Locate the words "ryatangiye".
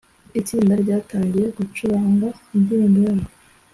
0.83-1.47